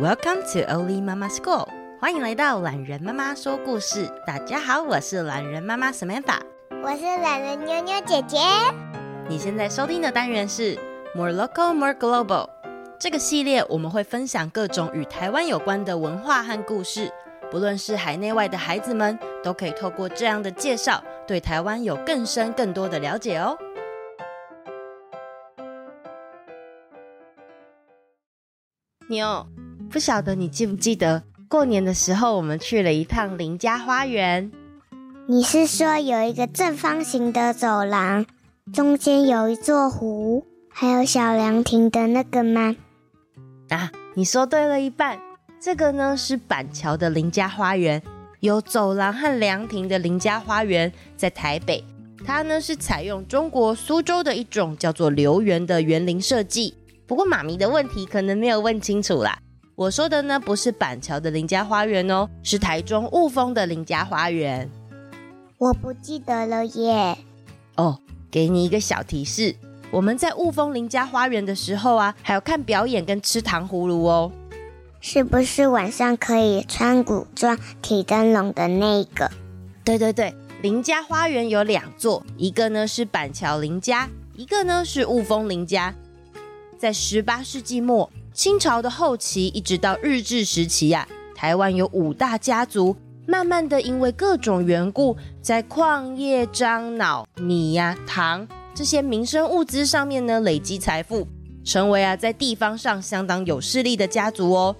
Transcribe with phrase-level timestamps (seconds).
[0.00, 1.68] Welcome to Oli Mama School，
[2.00, 4.10] 欢迎来到懒人妈妈说故事。
[4.26, 6.40] 大家好，我是懒人妈妈 Samantha，
[6.82, 8.38] 我是懒人妞妞姐姐。
[9.28, 10.74] 你现在收听的单元是
[11.14, 12.48] More Local More Global。
[12.98, 17.12] 这个系列我们会分享各种与台湾有关的文化和故事，
[17.50, 23.54] 不论是海内外的孩子们，都可以透过这样的介绍，对台湾有更深更多的了解哦。
[29.10, 29.46] 妞。
[29.90, 34.52] 不晓得你记不记得过年的时候，我们去了一趟林家花园。
[35.26, 38.24] 你是说有一个正方形的走廊，
[38.72, 42.76] 中间有一座湖，还有小凉亭的那个吗？
[43.70, 45.18] 啊，你说对了一半。
[45.60, 48.00] 这个呢是板桥的林家花园，
[48.38, 51.84] 有走廊和凉亭的林家花园在台北。
[52.24, 56.74] 它呢是采用中国苏州的一种叫做留园的园林设计。
[57.08, 59.36] 不过妈咪的问题可能没有问清楚啦。
[59.80, 64.68] 我说的呢，不是板桥的林家花园哦，是台中雾峰的林家花园。
[65.56, 67.16] 我不记得了耶。
[67.76, 67.98] 哦，
[68.30, 69.56] 给你一个小提示，
[69.90, 74.30] 我们在雾峰林家花园的时候啊，还有看表演跟吃糖葫芦哦。
[75.00, 79.30] 是不是晚上可以穿古装提灯笼的那个？
[79.82, 85.94] 对对对，林家花园有两座，一个呢是板桥林家，一个呢是雾峰林家，
[86.76, 88.10] 在十八世纪末。
[88.40, 92.96] 清朝的后期一直到日治时期呀、台湾有五大家族，
[93.26, 101.28] 慢慢的因为各种缘故，在矿业、樟脑、米呀、糖这些民生物资上面呢累积财富，
[101.62, 104.74] 成为啊在地方上相当有势力的家族哦。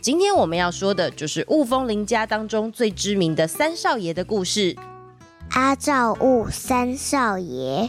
[0.00, 4.74] 今天我们要说的就是雾峰林家当中最知名的三少爷的故事——
[5.54, 7.88] 阿照雾三少爷。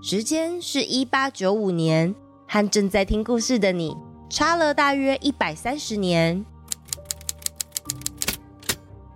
[0.00, 2.14] 时间是一八九五年，
[2.46, 3.96] 和正在听故事的你
[4.30, 6.44] 差了大约一百三十年。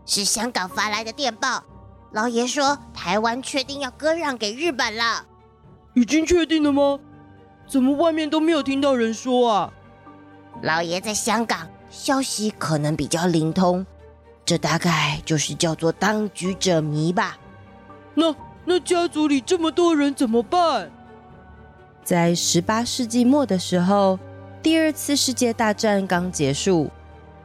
[0.04, 1.62] 是香港发来的电报，
[2.10, 5.24] 老爷说台湾确定要割让给日本了。
[5.94, 6.98] 已经确定了吗？
[7.68, 9.72] 怎么外面都没有听到人说啊？
[10.62, 13.86] 老爷在香港，消息可能比较灵通，
[14.44, 17.38] 这大概就是叫做当局者迷吧。
[18.14, 18.34] 那。
[18.64, 20.90] 那家族里这么多人怎么办？
[22.04, 24.18] 在十八世纪末的时候，
[24.62, 26.90] 第二次世界大战刚结束，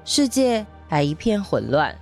[0.05, 1.95] 世界还一片混乱。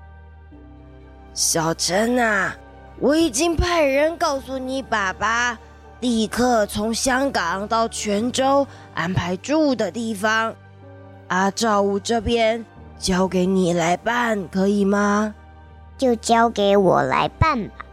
[1.34, 2.56] 小陈啊，
[3.00, 5.58] 我已经派人告诉你爸爸，
[6.00, 10.54] 立刻从香港到泉州安排住的地方。
[11.28, 12.66] 阿赵武这边
[13.00, 15.34] 交给你来办，可以吗？
[15.98, 17.85] 就交给我来办吧。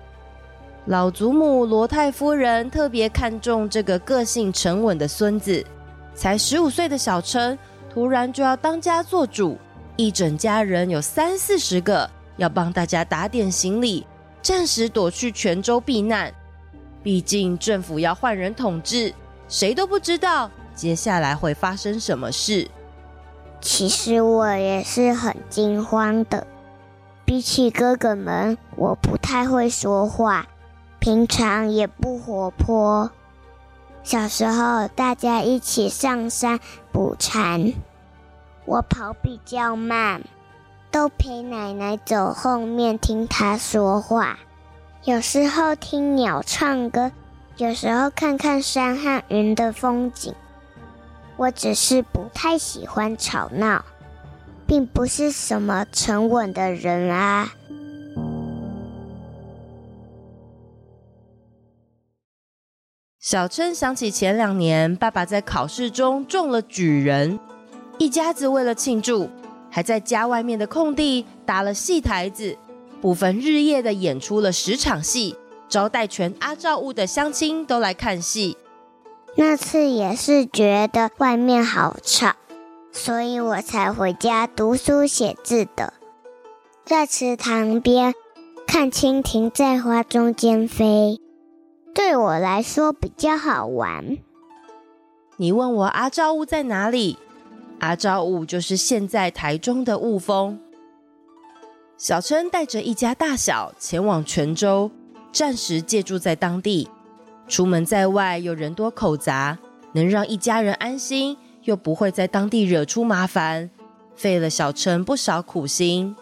[0.86, 5.64] 老祖母罗太夫人特别看重这个个性沉稳的孙子，
[6.12, 7.56] 才十五岁的小陈
[7.88, 9.56] 突然就要当家做主，
[9.96, 14.04] 一整家人有三四十个，要帮大家打点行李，
[14.42, 16.34] 暂时躲去泉州避难。
[17.00, 19.14] 毕竟政府要换人统治，
[19.48, 22.68] 谁都不知道接下来会发生什么事。
[23.60, 26.44] 其实我也是很惊慌的，
[27.24, 30.44] 比起哥哥们，我不太会说话。
[31.02, 33.10] 平常也不活泼。
[34.04, 36.60] 小时候大家一起上山
[36.92, 37.72] 捕蝉，
[38.66, 40.22] 我跑比较慢，
[40.92, 44.38] 都陪奶奶走后面听她说话。
[45.02, 47.10] 有时候听鸟唱歌，
[47.56, 50.32] 有时候看看山和云的风景。
[51.36, 53.84] 我只是不太喜欢吵闹，
[54.68, 57.52] 并不是什么沉稳的人啊。
[63.22, 67.38] 小春想起前两年爸爸在考试中中了举人，
[67.96, 69.30] 一家子为了庆祝，
[69.70, 72.58] 还在家外面的空地搭了戏台子，
[73.00, 75.36] 不分日夜的演出了十场戏，
[75.68, 78.56] 招待全阿照屋的乡亲都来看戏。
[79.36, 82.34] 那次也是觉得外面好吵，
[82.90, 85.94] 所以我才回家读书写字的。
[86.84, 88.14] 在池塘边
[88.66, 91.20] 看蜻蜓在花中间飞，
[91.94, 94.18] 对我来说比较好玩。
[95.36, 97.18] 你问我阿昭雾在哪里？
[97.80, 100.58] 阿昭雾就是现在台中的雾峰。
[101.96, 104.90] 小琛带着一家大小前往泉州，
[105.32, 106.88] 暂时借住在当地。
[107.48, 109.58] 出门在外又人多口杂，
[109.92, 113.70] 能让一家人安心，又不会在当地惹出麻烦，
[114.16, 116.16] 费了小琛不少苦心。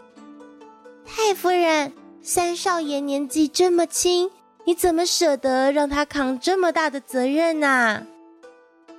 [1.05, 1.93] 太夫人，
[2.23, 4.31] 三少爷年纪这么轻，
[4.71, 8.07] 你怎么舍得让他扛这么大的责任呢？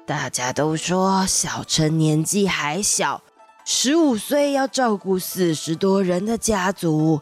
[0.05, 3.23] 大家都说小陈年纪还小，
[3.63, 7.21] 十五岁要照顾四十多人的家族，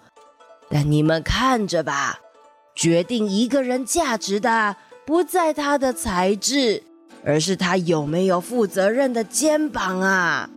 [0.68, 2.22] 但你们看着吧，
[2.74, 4.75] 决定一个人价值的。
[5.06, 6.81] 不在他的才智，
[7.24, 10.50] 而是他有没有负责任的肩膀啊！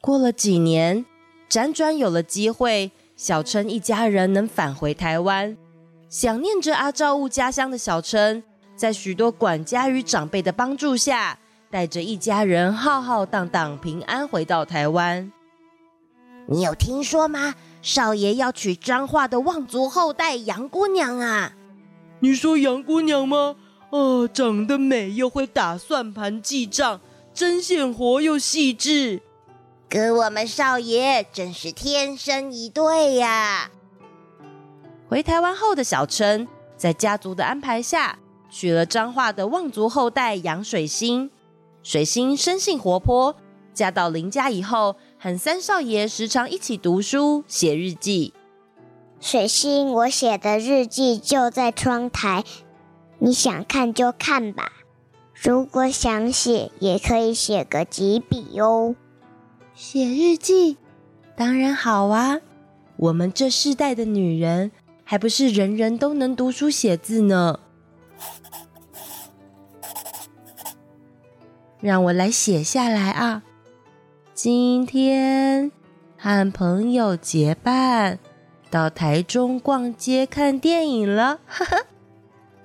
[0.00, 1.04] 过了几年，
[1.56, 5.56] 辗转有了机会，小琛一家人能返回台湾。
[6.10, 8.42] 想念着阿照物家乡的小琛，
[8.76, 11.38] 在许多管家与长辈的帮助下，
[11.70, 15.32] 带着一家人浩浩荡荡平安回到台湾。
[16.46, 17.54] 你有听说吗？
[17.80, 21.54] 少爷要娶彰化的望族后代杨姑娘啊！
[22.20, 23.56] 你说杨姑娘吗？
[23.88, 27.00] 哦，长得美又会打算盘记账，
[27.32, 29.22] 针线活又细致，
[29.88, 33.70] 跟我们少爷真是天生一对呀！
[35.08, 38.18] 回台湾后的小琛，在家族的安排下，
[38.50, 41.30] 娶了彰化的望族后代杨水星。
[41.84, 43.36] 水星生性活泼，
[43.72, 44.96] 嫁到林家以后。
[45.18, 48.34] 和三少爷时常一起读书、写日记。
[49.18, 52.44] 水星，我写的日记就在窗台，
[53.18, 54.72] 你想看就看吧。
[55.32, 58.94] 如果想写，也可以写个几笔哦。
[59.76, 60.78] 写日记
[61.36, 62.40] 当然好啊，
[62.96, 64.72] 我们这世代的女人，
[65.04, 67.60] 还不是人人都能读书写字呢？
[71.82, 73.42] 让我来写下来啊。
[74.32, 75.70] 今天
[76.16, 78.18] 和朋友结伴
[78.70, 81.82] 到台中逛街看电影了，哈哈。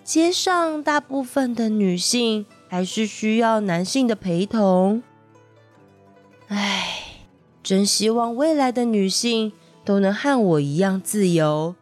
[0.02, 5.04] 街上大部分的女性还是需要男性的陪同。
[6.48, 7.01] 唉，
[7.64, 9.54] 真希望未来的女性
[9.86, 11.76] 都能和我一样自由，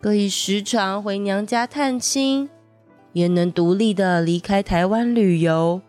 [0.00, 2.48] 可以时常回娘家探亲，
[3.12, 5.80] 也能独立的离开台湾旅游，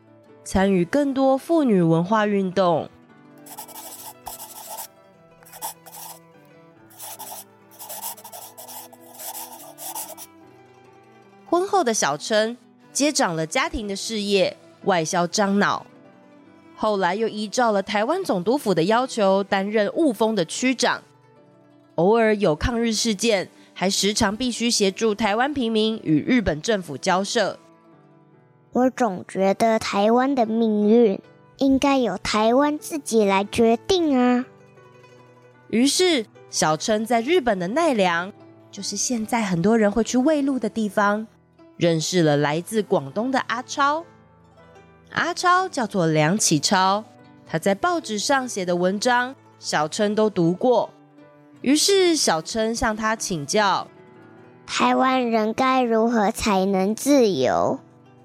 [0.44, 2.90] 参与更多妇女文化运动。
[11.46, 12.58] 婚后的小琛
[12.92, 15.86] 接掌了家庭的事业，外销樟脑。
[16.76, 21.04] 后来又依照了台湾总督府的要求，担任雾峰的区长。
[21.96, 27.60] 偶尔有抗日事件，还时常必须协助台湾平民与日本政府交涉。
[28.72, 31.20] 我总觉得台湾的命运
[31.60, 34.46] 应该由台湾自己来决定啊。
[35.70, 38.34] 于是，小琛在日本的奈良，
[38.72, 41.28] 就是现在很多人会去喂鹿的地方。
[41.78, 44.06] 认识了来自广东的阿超，
[45.14, 47.04] 阿超叫做梁启超，
[47.46, 50.90] 他在报纸上写的文章，小琛都读过。
[51.62, 53.88] 于是小琛向他请教：
[54.66, 57.80] 台湾人该如何才能自由，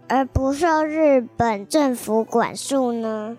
[0.09, 3.37] 而不受日本政府管束呢？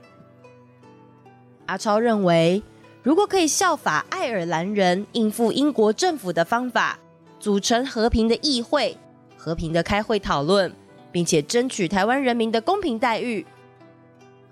[1.66, 2.62] 阿超认为，
[3.02, 7.00] 如果可以效法爱尔兰人应付英国政府的方法，
[7.40, 8.96] 组成和平的议会。
[9.36, 10.72] 和平的开会讨论，
[11.12, 13.46] 并且争取台湾人民的公平待遇。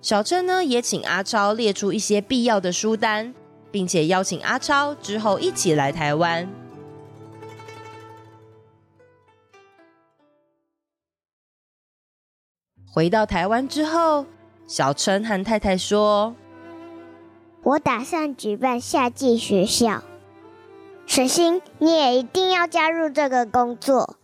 [0.02, 3.34] 小春呢，也请阿超列出一些必要的书单，
[3.72, 6.48] 并且邀请阿超之后一起来台湾。
[12.90, 14.26] 回到台湾之后，
[14.66, 16.36] 小春和太太说
[17.64, 20.04] ：“我打算举办夏季学校，
[21.06, 24.16] 水星，你也一定要加入这个工作。”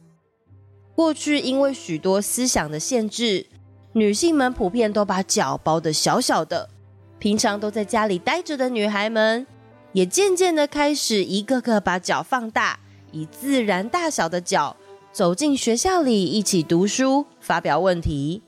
[0.96, 3.48] 过去因为许多思想的限制，
[3.94, 6.70] 女性们普遍都把脚包得小小的。
[7.18, 9.48] 平常都在家里待着的女孩们，
[9.94, 12.80] 也渐渐的开始一个个把脚放大，
[13.12, 14.76] 以自然大小的脚
[15.12, 18.44] 走进学校里一起读书、发表问题。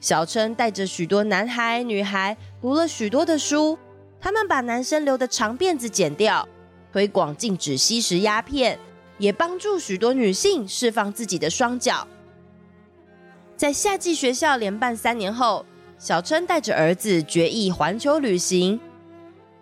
[0.00, 3.78] 小琛带着许多男孩女孩读了许多的书，
[4.20, 6.46] 他们把男生留的长辫子剪掉，
[6.92, 8.78] 推广禁止吸食鸦片，
[9.20, 12.08] 也帮助许多女性释放自己的双脚。
[13.56, 15.64] 在夏季学校连办三年后，
[15.98, 18.80] 小春带着儿子决意环球旅行。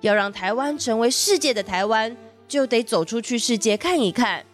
[0.00, 4.46] 要让台湾成为世界的台湾，就得走出去世界看一看。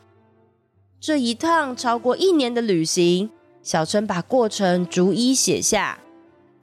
[0.99, 3.29] 这一趟超过一年的旅行，
[3.63, 5.99] 小春把过程逐一写下。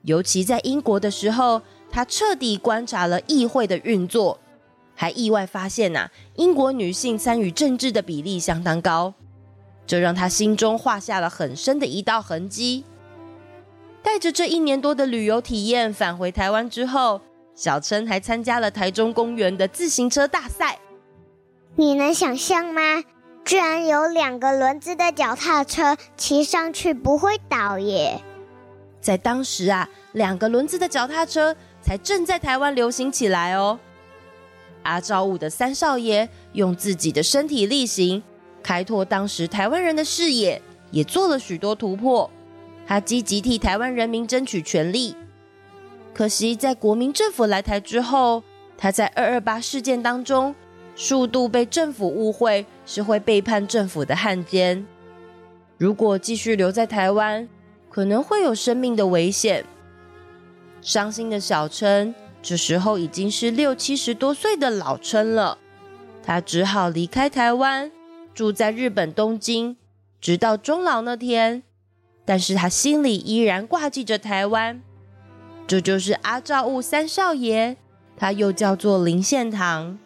[0.02, 4.40] 尤其在英国的时候，他彻底观察了议会的运作，
[4.96, 9.14] 还意外发现呐、啊，英国女性参与政治的比例相当高。
[9.88, 12.86] 这让他心中画下了很深的一道痕迹。
[14.04, 17.22] 带着这一年多的旅游体验返回台湾之后，
[17.56, 20.80] 小琛还参加了台中公园的自行车大赛。
[21.76, 23.04] 你能想象吗？
[23.44, 28.22] 居然有两个轮子的脚踏车，骑上去不会倒耶！
[29.02, 33.80] 在当时啊，两个轮子的脚踏车才正在台湾流行起来哦。
[34.84, 38.22] 阿照务的三少爷用自己的身体力行，
[38.64, 40.62] 开拓当时台湾人的视野，
[40.92, 42.30] 也做了许多突破。
[42.86, 45.16] 他积极替台湾人民争取权利。
[46.14, 48.44] 可惜，在国民政府来台之后，
[48.78, 50.54] 他在二二八事件当中，
[50.96, 54.86] 数度被政府误会是会背叛政府的汉奸。
[55.78, 57.48] 如果继续留在台湾，
[57.90, 59.64] 可能会有生命的危险。
[60.82, 65.58] 伤心的小琛，这时候已经是六七十多岁的老琛了，
[66.24, 67.92] 他只好离开台湾，
[68.34, 69.78] 住在日本东京，
[70.20, 71.64] 直到终老那天。
[72.24, 74.82] 但是他心里依然挂记着台湾。
[75.68, 77.76] 这就是阿照务三少爷，
[78.16, 79.98] 他又叫做林献堂。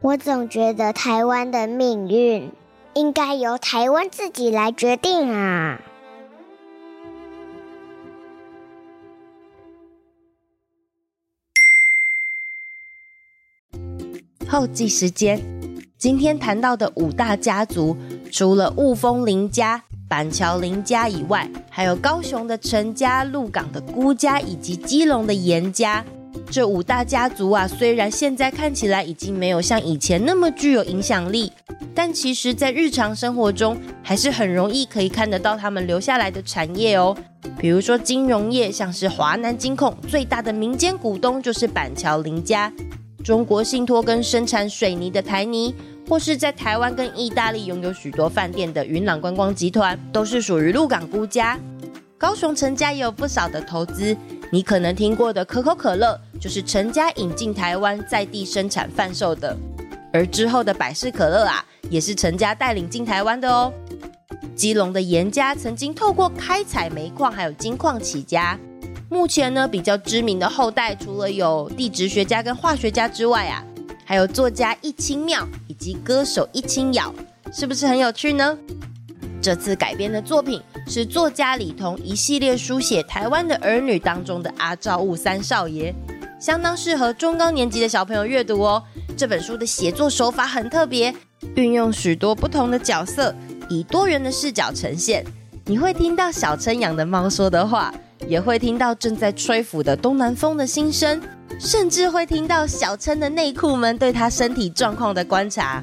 [0.00, 2.50] 我总觉得台湾的命运
[2.94, 5.80] 应该由台湾自己来决定啊！
[14.48, 15.40] 后记时间，
[15.98, 17.96] 今天谈到的五大家族，
[18.30, 19.82] 除了雾峰林家。
[20.06, 26.04] 板桥林家以外，还有高雄的陈家、鹿港的辜家以及基隆的严家。
[26.50, 31.50] 这五大家族啊，虽然现在看起来已经没有像以前那么具有影响力，
[31.94, 37.16] 但其实，在日常生活中，还是很容易可以看得到他们留下来的产业哦。
[37.58, 42.70] 比如说金融业，像是华南金控最大的民间股东就是板桥林家，
[43.24, 45.74] 中国信托跟生产水泥的台泥。
[46.06, 51.58] 或是在台湾跟意大利拥有许多饭店的云朗观光集团，都是属于鹿港辜家。
[52.18, 54.14] 高雄陈家也有不少的投资，
[54.50, 59.56] 你可能听过的可口可乐，就是陈家引进台湾在地生产贩售的。
[60.12, 63.72] 而之后的百事可乐啊，也是陈家带领进台湾的哦。
[64.54, 68.58] 基隆的严家曾经透过开采煤矿还有金矿起家，
[69.08, 73.64] 目前呢比较知名的后代，除了有地质学家跟化学家之外啊。
[74.06, 77.12] 还有作家易清妙以及歌手易清瑶，
[77.50, 78.58] 是不是很有趣呢？
[79.40, 85.94] 这次改编的作品是作家李彤一系列书写台湾的儿女当中的阿照务三少爷，
[86.38, 88.82] 相当适合中高年级的小朋友阅读哦。
[89.16, 91.14] 这本书的写作手法很特别，
[91.54, 93.34] 运用许多不同的角色，
[93.70, 95.24] 以多元的视角呈现。
[95.64, 97.94] 你会听到小琛养的猫说的话，
[98.28, 101.20] 也会听到正在吹拂的东南风的心声。
[101.60, 105.82] 甚至会听到小琛的内裤们对他身体状况的观察。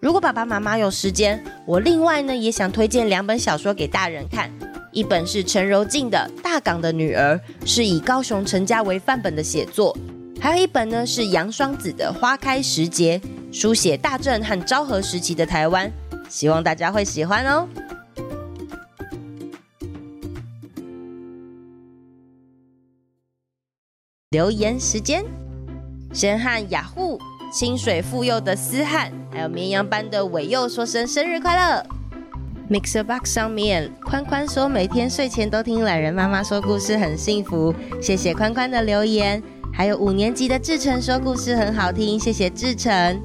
[0.00, 4.50] 如果爸爸妈妈有时间，我另外呢也想推荐两本小说给大人看。
[4.92, 7.34] 一本是陈柔静的《大港的女儿》，
[7.66, 9.94] 是以高雄陈家为范本的写作；
[10.40, 13.20] 还有一本呢是杨双子的《花开时节》，
[13.56, 15.90] 书写大正和昭和时期的台湾。
[16.30, 17.68] 希望大家会喜欢哦。
[24.30, 25.24] 留言时间，
[26.12, 27.18] 先和雅虎
[27.52, 31.84] 清水妇幼的思翰，还有绵羊班的伟佑说声生日快乐。
[32.70, 39.42] Mixer Box 上面，宽宽说每天睡前都听懒人妈妈说故事很幸福，谢谢宽宽的留言。
[39.72, 43.20] 还有五年级的志成说故事很好听，谢谢志成。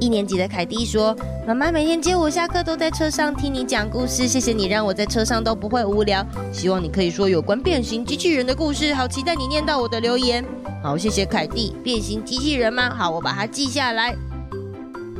[0.00, 6.24] 一年级的凯蒂说：“妈妈每天接我下课都在车上听你讲故事，谢谢你让我在车上都不会无聊。
[6.52, 10.44] 希望你可以说有关变形机器人的故事，好期待你念到我的留言。
[10.82, 11.74] 好，谢谢凯蒂。
[11.82, 12.94] 变形机器人吗？
[12.94, 14.14] 好，我把它记下来。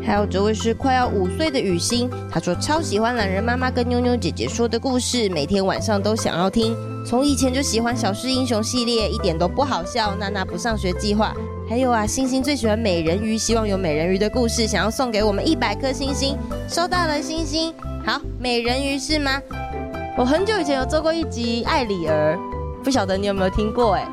[0.01, 6.77] 还有这位是快要五岁的雨欣，她说超喜欢懒人妈妈跟妞妞姐姐说的故事，每天晚上都想要听。
[7.05, 10.15] 从以前就喜欢小狮英雄系列，一点都不好笑。
[10.15, 11.35] 娜娜不上学计划。”
[11.69, 16.35] 还有啊，星星最喜欢美人鱼，希望有美人鱼的故事，想要送给我们一百颗星星。
[16.67, 17.75] 收到了，星星。
[18.07, 19.39] 好，美人鱼是吗？
[20.17, 22.39] 我很久以前有做过一集爱里儿，
[22.83, 23.93] 不晓得你有没有听过？
[23.97, 24.09] 哎，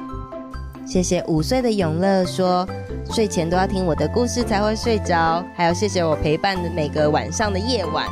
[0.86, 2.68] 谢谢五岁的永乐说，
[3.12, 5.42] 睡前都要听我的故事才会睡着。
[5.56, 8.06] 还有谢谢我陪伴的每个晚上的夜晚。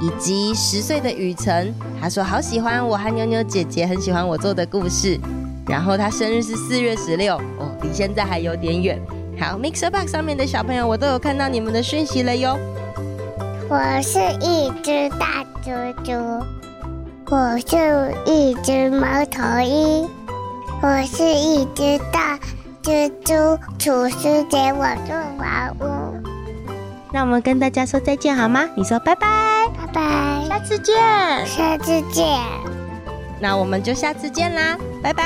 [0.00, 5.18] 以及十岁的雨辰，他说好喜欢我和妞妞姐姐，很喜欢我做的故事。
[5.66, 9.00] 然后他生日是四月十六，哦，离现在还有点远。
[9.40, 12.58] 好，MixerBox 上面的小朋友，我都有看到你们的讯息了哟。
[13.68, 15.70] 我是一只大猪
[16.04, 16.12] 猪，
[17.30, 20.08] 我是一只猫头鹰，
[20.82, 22.38] 我是一只大
[22.82, 25.84] 蜘蛛，厨师给我做房屋。
[27.10, 28.68] 那我们跟大家说再见好吗？
[28.76, 29.26] 你说拜拜，
[29.74, 30.94] 拜拜，下次见，
[31.46, 32.38] 下次见。
[33.40, 35.23] 那我们就下次见啦，拜拜。